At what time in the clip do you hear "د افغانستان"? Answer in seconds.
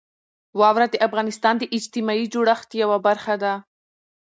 0.91-1.55